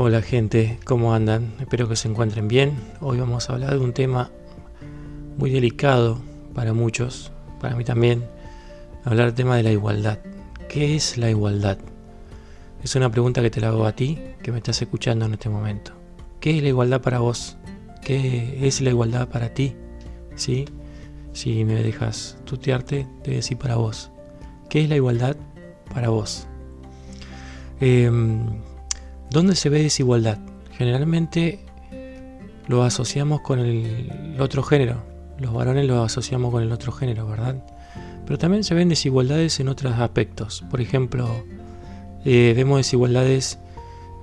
Hola 0.00 0.22
gente, 0.22 0.78
¿cómo 0.84 1.12
andan? 1.12 1.54
Espero 1.58 1.88
que 1.88 1.96
se 1.96 2.06
encuentren 2.06 2.46
bien. 2.46 2.78
Hoy 3.00 3.18
vamos 3.18 3.50
a 3.50 3.54
hablar 3.54 3.72
de 3.72 3.80
un 3.80 3.92
tema 3.92 4.30
muy 5.36 5.50
delicado 5.50 6.20
para 6.54 6.72
muchos, 6.72 7.32
para 7.60 7.74
mí 7.74 7.82
también, 7.82 8.24
hablar 9.04 9.26
del 9.26 9.34
tema 9.34 9.56
de 9.56 9.64
la 9.64 9.72
igualdad. 9.72 10.20
¿Qué 10.68 10.94
es 10.94 11.18
la 11.18 11.30
igualdad? 11.30 11.78
Es 12.80 12.94
una 12.94 13.10
pregunta 13.10 13.42
que 13.42 13.50
te 13.50 13.60
la 13.60 13.70
hago 13.70 13.86
a 13.86 13.92
ti, 13.96 14.16
que 14.40 14.52
me 14.52 14.58
estás 14.58 14.80
escuchando 14.80 15.26
en 15.26 15.32
este 15.32 15.48
momento. 15.48 15.90
¿Qué 16.38 16.56
es 16.56 16.62
la 16.62 16.68
igualdad 16.68 17.00
para 17.00 17.18
vos? 17.18 17.56
¿Qué 18.00 18.56
es 18.62 18.80
la 18.80 18.90
igualdad 18.90 19.28
para 19.28 19.52
ti? 19.52 19.74
¿Sí? 20.36 20.66
Si 21.32 21.64
me 21.64 21.82
dejas 21.82 22.38
tutearte, 22.44 23.04
te 23.24 23.30
voy 23.30 23.34
a 23.34 23.36
decir 23.38 23.58
para 23.58 23.74
vos. 23.74 24.12
¿Qué 24.70 24.80
es 24.80 24.88
la 24.88 24.94
igualdad 24.94 25.34
para 25.92 26.10
vos? 26.10 26.46
Eh, 27.80 28.08
¿Dónde 29.30 29.54
se 29.56 29.68
ve 29.68 29.82
desigualdad? 29.82 30.38
Generalmente 30.72 31.60
lo 32.66 32.82
asociamos 32.82 33.40
con 33.42 33.58
el 33.58 34.36
otro 34.40 34.62
género. 34.62 35.02
Los 35.38 35.52
varones 35.52 35.86
lo 35.86 36.02
asociamos 36.02 36.50
con 36.50 36.62
el 36.62 36.72
otro 36.72 36.92
género, 36.92 37.26
¿verdad? 37.26 37.56
Pero 38.24 38.38
también 38.38 38.64
se 38.64 38.74
ven 38.74 38.88
desigualdades 38.88 39.60
en 39.60 39.68
otros 39.68 39.94
aspectos. 39.94 40.64
Por 40.70 40.80
ejemplo, 40.80 41.28
eh, 42.24 42.52
vemos 42.56 42.78
desigualdades 42.78 43.58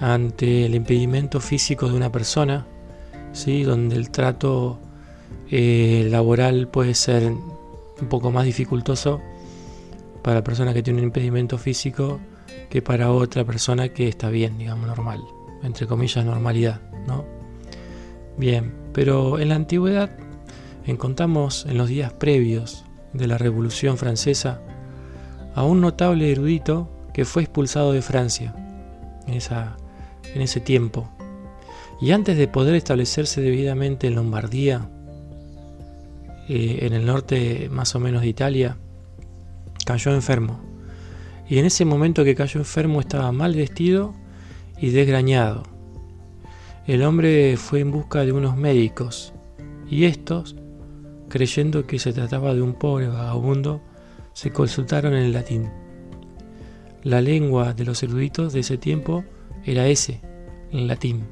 ante 0.00 0.66
el 0.66 0.74
impedimento 0.74 1.40
físico 1.40 1.88
de 1.88 1.94
una 1.94 2.10
persona, 2.10 2.66
¿sí? 3.32 3.62
donde 3.62 3.96
el 3.96 4.10
trato 4.10 4.78
eh, 5.50 6.08
laboral 6.10 6.68
puede 6.68 6.94
ser 6.94 7.30
un 7.30 8.08
poco 8.08 8.30
más 8.30 8.44
dificultoso 8.44 9.20
para 10.22 10.36
la 10.36 10.44
persona 10.44 10.74
que 10.74 10.82
tiene 10.82 11.00
un 11.00 11.06
impedimento 11.06 11.58
físico 11.58 12.20
que 12.70 12.82
para 12.82 13.12
otra 13.12 13.44
persona 13.44 13.90
que 13.90 14.08
está 14.08 14.30
bien, 14.30 14.58
digamos, 14.58 14.86
normal, 14.86 15.22
entre 15.62 15.86
comillas, 15.86 16.24
normalidad, 16.24 16.80
¿no? 17.06 17.24
Bien, 18.36 18.72
pero 18.92 19.38
en 19.38 19.50
la 19.50 19.56
antigüedad 19.56 20.10
encontramos 20.86 21.66
en 21.66 21.78
los 21.78 21.88
días 21.88 22.12
previos 22.12 22.84
de 23.12 23.26
la 23.26 23.38
Revolución 23.38 23.98
Francesa 23.98 24.60
a 25.54 25.64
un 25.64 25.80
notable 25.80 26.32
erudito 26.32 26.88
que 27.12 27.24
fue 27.24 27.42
expulsado 27.42 27.92
de 27.92 28.02
Francia 28.02 28.54
en, 29.26 29.34
esa, 29.34 29.76
en 30.34 30.40
ese 30.40 30.60
tiempo. 30.60 31.08
Y 32.00 32.12
antes 32.12 32.36
de 32.36 32.48
poder 32.48 32.74
establecerse 32.74 33.40
debidamente 33.40 34.06
en 34.06 34.14
Lombardía, 34.14 34.88
eh, 36.48 36.80
en 36.82 36.94
el 36.94 37.06
norte 37.06 37.68
más 37.70 37.94
o 37.94 38.00
menos 38.00 38.22
de 38.22 38.28
Italia, 38.28 38.76
cayó 39.84 40.12
enfermo 40.12 40.71
y 41.48 41.58
en 41.58 41.66
ese 41.66 41.84
momento 41.84 42.24
que 42.24 42.34
cayó 42.34 42.60
enfermo 42.60 43.00
estaba 43.00 43.32
mal 43.32 43.54
vestido 43.54 44.14
y 44.78 44.90
desgrañado. 44.90 45.64
El 46.86 47.02
hombre 47.04 47.56
fue 47.56 47.80
en 47.80 47.92
busca 47.92 48.24
de 48.24 48.32
unos 48.32 48.56
médicos 48.56 49.32
y 49.88 50.04
estos, 50.04 50.56
creyendo 51.28 51.86
que 51.86 51.98
se 51.98 52.12
trataba 52.12 52.54
de 52.54 52.62
un 52.62 52.74
pobre 52.74 53.08
vagabundo, 53.08 53.80
se 54.32 54.50
consultaron 54.50 55.14
en 55.14 55.32
latín. 55.32 55.70
La 57.04 57.20
lengua 57.20 57.74
de 57.74 57.84
los 57.84 58.02
eruditos 58.02 58.52
de 58.52 58.60
ese 58.60 58.78
tiempo 58.78 59.24
era 59.64 59.86
ese, 59.88 60.20
en 60.70 60.86
latín. 60.86 61.24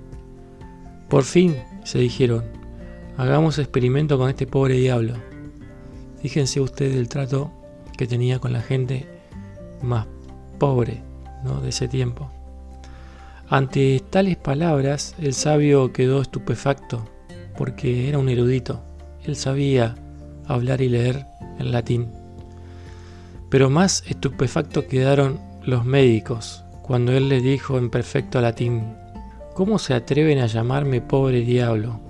Por 1.08 1.24
fin, 1.24 1.56
se 1.84 1.98
dijeron, 1.98 2.45
hagamos 3.17 3.58
experimento 3.58 4.19
con 4.19 4.28
este 4.28 4.47
pobre 4.47 4.74
diablo. 4.74 5.14
Fíjense 6.22 6.61
ustedes 6.61 6.97
el 6.97 7.08
trato 7.08 7.50
que 7.97 8.06
tenía 8.06 8.39
con 8.39 8.52
la 8.52 8.61
gente 8.61 9.20
más 9.83 10.06
pobre 10.59 11.03
¿no? 11.45 11.61
de 11.61 11.70
ese 11.70 11.89
tiempo. 11.89 12.31
Ante 13.48 14.00
tales 14.11 14.36
palabras, 14.36 15.17
el 15.20 15.34
sabio 15.34 15.92
quedó 15.92 16.23
estupefacto, 16.23 17.05
porque 17.56 18.08
era 18.08 18.18
un 18.18 18.29
erudito. 18.29 18.80
Él 19.24 19.35
sabía 19.35 19.96
hablar 20.46 20.80
y 20.80 20.89
leer 20.89 21.27
en 21.58 21.73
latín. 21.73 22.08
Pero 23.48 23.68
más 23.68 24.05
estupefacto 24.07 24.86
quedaron 24.86 25.41
los 25.64 25.85
médicos 25.85 26.62
cuando 26.83 27.12
él 27.12 27.29
les 27.29 27.42
dijo 27.42 27.79
en 27.79 27.91
perfecto 27.91 28.41
latín, 28.41 28.95
¿cómo 29.55 29.79
se 29.79 29.95
atreven 29.95 30.39
a 30.39 30.47
llamarme 30.47 31.01
pobre 31.01 31.41
diablo? 31.41 32.01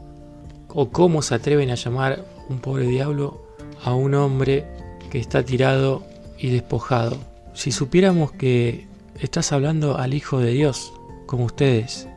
¿O 0.68 0.90
cómo 0.90 1.22
se 1.22 1.34
atreven 1.34 1.70
a 1.70 1.74
llamar 1.74 2.24
un 2.48 2.60
pobre 2.60 2.86
diablo 2.86 3.42
a 3.82 3.94
un 3.94 4.14
hombre 4.14 4.66
que 5.10 5.18
está 5.18 5.42
tirado 5.42 6.02
y 6.38 6.50
despojado? 6.50 7.29
Si 7.60 7.72
supiéramos 7.72 8.32
que 8.32 8.88
estás 9.18 9.52
hablando 9.52 9.98
al 9.98 10.14
Hijo 10.14 10.38
de 10.38 10.52
Dios, 10.52 10.94
como 11.26 11.44
ustedes, 11.44 12.08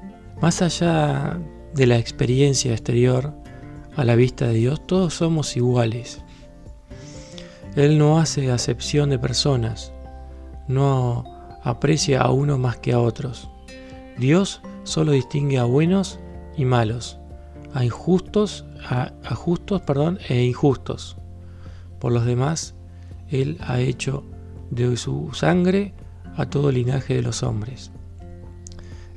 más 0.42 0.62
allá 0.62 1.38
de 1.76 1.86
la 1.86 1.98
experiencia 1.98 2.72
exterior, 2.72 3.34
a 3.98 4.06
la 4.06 4.16
vista 4.16 4.48
de 4.48 4.54
Dios, 4.54 4.88
todos 4.88 5.16
somos 5.16 5.58
iguales. 5.58 6.22
Él 7.76 7.98
no 7.98 8.20
hace 8.20 8.52
acepción 8.52 9.10
de 9.10 9.20
personas, 9.20 9.92
no 10.70 11.26
aprecia 11.62 12.22
a 12.22 12.32
uno 12.32 12.58
más 12.58 12.78
que 12.78 12.94
a 12.94 13.02
otros. 13.02 13.50
Dios 14.18 14.62
solo 14.86 15.12
distingue 15.12 15.58
a 15.58 15.66
buenos 15.66 16.22
y 16.56 16.64
malos, 16.64 17.20
a 17.74 17.84
injustos, 17.84 18.64
a, 18.88 19.12
justos, 19.36 19.82
perdón, 19.82 20.20
e 20.30 20.42
injustos. 20.46 21.18
Por 22.00 22.14
los 22.14 22.26
demás, 22.26 22.76
Él 23.28 23.58
ha 23.60 23.82
hecho 23.82 24.24
de 24.76 24.98
su 24.98 25.30
sangre 25.34 25.94
a 26.36 26.50
todo 26.50 26.72
linaje 26.72 27.16
de 27.16 27.22
los 27.22 27.44
hombres. 27.44 27.92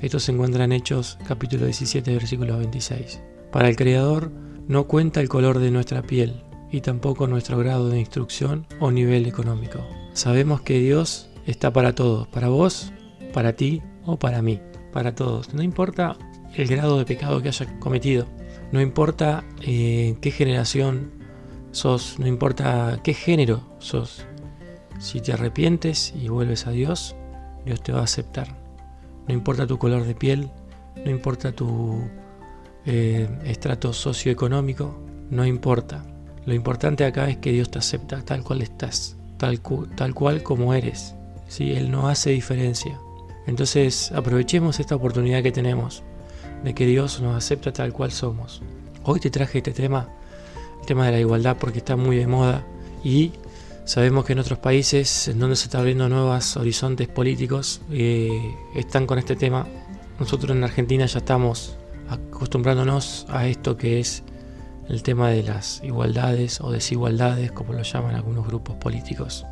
Esto 0.00 0.20
se 0.20 0.32
encuentra 0.32 0.64
en 0.64 0.72
Hechos 0.72 1.18
capítulo 1.26 1.64
17 1.64 2.12
versículo 2.12 2.58
26. 2.58 3.20
Para 3.50 3.68
el 3.68 3.76
Creador 3.76 4.30
no 4.68 4.84
cuenta 4.84 5.20
el 5.20 5.28
color 5.28 5.58
de 5.58 5.70
nuestra 5.70 6.02
piel 6.02 6.42
y 6.70 6.82
tampoco 6.82 7.26
nuestro 7.26 7.56
grado 7.58 7.88
de 7.88 7.98
instrucción 7.98 8.66
o 8.80 8.90
nivel 8.90 9.26
económico. 9.26 9.78
Sabemos 10.12 10.60
que 10.60 10.78
Dios 10.78 11.30
está 11.46 11.72
para 11.72 11.94
todos, 11.94 12.28
para 12.28 12.48
vos, 12.48 12.92
para 13.32 13.54
ti 13.54 13.82
o 14.04 14.18
para 14.18 14.42
mí, 14.42 14.60
para 14.92 15.14
todos. 15.14 15.54
No 15.54 15.62
importa 15.62 16.16
el 16.54 16.68
grado 16.68 16.98
de 16.98 17.04
pecado 17.04 17.40
que 17.40 17.48
hayas 17.48 17.68
cometido, 17.80 18.26
no 18.72 18.80
importa 18.80 19.44
eh, 19.62 20.16
qué 20.20 20.30
generación 20.30 21.12
sos, 21.70 22.18
no 22.18 22.26
importa 22.26 23.00
qué 23.02 23.14
género 23.14 23.62
sos, 23.78 24.26
si 24.98 25.20
te 25.20 25.32
arrepientes 25.32 26.12
y 26.14 26.28
vuelves 26.28 26.66
a 26.66 26.70
Dios, 26.70 27.16
Dios 27.64 27.82
te 27.82 27.92
va 27.92 28.00
a 28.00 28.04
aceptar. 28.04 28.48
No 29.28 29.34
importa 29.34 29.66
tu 29.66 29.78
color 29.78 30.04
de 30.04 30.14
piel, 30.14 30.50
no 31.04 31.10
importa 31.10 31.52
tu 31.52 32.00
eh, 32.84 33.28
estrato 33.44 33.92
socioeconómico, 33.92 34.96
no 35.30 35.44
importa. 35.44 36.04
Lo 36.44 36.54
importante 36.54 37.04
acá 37.04 37.28
es 37.28 37.38
que 37.38 37.52
Dios 37.52 37.70
te 37.70 37.78
acepta 37.78 38.22
tal 38.22 38.44
cual 38.44 38.62
estás, 38.62 39.16
tal, 39.36 39.60
tal 39.96 40.14
cual 40.14 40.42
como 40.42 40.72
eres. 40.74 41.14
¿sí? 41.48 41.72
Él 41.72 41.90
no 41.90 42.08
hace 42.08 42.30
diferencia. 42.30 42.98
Entonces 43.46 44.12
aprovechemos 44.12 44.80
esta 44.80 44.96
oportunidad 44.96 45.42
que 45.42 45.52
tenemos 45.52 46.02
de 46.64 46.74
que 46.74 46.86
Dios 46.86 47.20
nos 47.20 47.36
acepta 47.36 47.72
tal 47.72 47.92
cual 47.92 48.12
somos. 48.12 48.62
Hoy 49.04 49.20
te 49.20 49.30
traje 49.30 49.58
este 49.58 49.72
tema, 49.72 50.08
el 50.80 50.86
tema 50.86 51.06
de 51.06 51.12
la 51.12 51.20
igualdad, 51.20 51.56
porque 51.58 51.78
está 51.78 51.96
muy 51.96 52.16
de 52.16 52.26
moda 52.26 52.64
y 53.04 53.32
Sabemos 53.86 54.24
que 54.24 54.32
en 54.32 54.40
otros 54.40 54.58
países 54.58 55.28
en 55.28 55.38
donde 55.38 55.54
se 55.54 55.66
están 55.66 55.82
abriendo 55.82 56.08
nuevos 56.08 56.56
horizontes 56.56 57.06
políticos 57.06 57.80
eh, 57.92 58.52
están 58.74 59.06
con 59.06 59.16
este 59.16 59.36
tema. 59.36 59.64
Nosotros 60.18 60.56
en 60.56 60.64
Argentina 60.64 61.06
ya 61.06 61.20
estamos 61.20 61.76
acostumbrándonos 62.08 63.26
a 63.28 63.46
esto 63.46 63.76
que 63.76 64.00
es 64.00 64.24
el 64.88 65.04
tema 65.04 65.30
de 65.30 65.44
las 65.44 65.84
igualdades 65.84 66.60
o 66.60 66.72
desigualdades, 66.72 67.52
como 67.52 67.74
lo 67.74 67.82
llaman 67.82 68.16
algunos 68.16 68.44
grupos 68.48 68.74
políticos. 68.74 69.46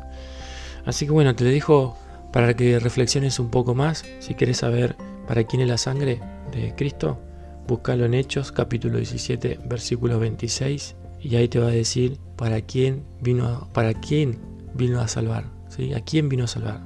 Así 0.83 1.05
que 1.05 1.13
bueno, 1.13 1.33
te 1.33 1.45
lo 1.45 1.49
dejo 1.49 1.97
para 2.33 2.53
que 2.55 2.77
reflexiones 2.79 3.39
un 3.39 3.49
poco 3.49 3.73
más. 3.73 4.03
Si 4.19 4.33
quieres 4.33 4.57
saber 4.57 4.97
para 5.29 5.45
quién 5.45 5.61
es 5.61 5.69
la 5.69 5.77
sangre 5.77 6.19
de 6.51 6.75
Cristo, 6.75 7.21
búscalo 7.67 8.03
en 8.03 8.13
Hechos 8.13 8.51
capítulo 8.51 8.97
17, 8.97 9.61
versículo 9.63 10.19
26 10.19 10.97
y 11.25 11.37
ahí 11.37 11.47
te 11.47 11.57
va 11.57 11.69
a 11.69 11.71
decir 11.71 12.19
para 12.35 12.61
quién 12.61 13.03
vino, 13.19 13.67
para 13.73 13.95
quién 13.95 14.39
vino 14.75 15.01
a 15.01 15.07
salvar, 15.07 15.45
¿sí? 15.69 15.91
¿A 15.93 16.01
quién 16.01 16.29
vino 16.29 16.43
a 16.43 16.47
salvar? 16.47 16.83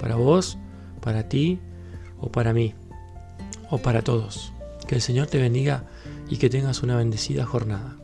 ¿Para 0.00 0.16
vos, 0.16 0.56
para 1.02 1.28
ti 1.28 1.60
o 2.18 2.32
para 2.32 2.54
mí? 2.54 2.74
O 3.68 3.76
para 3.76 4.00
todos. 4.00 4.54
Que 4.88 4.94
el 4.94 5.02
Señor 5.02 5.26
te 5.26 5.38
bendiga 5.38 5.84
y 6.30 6.38
que 6.38 6.48
tengas 6.48 6.82
una 6.82 6.96
bendecida 6.96 7.44
jornada. 7.44 7.96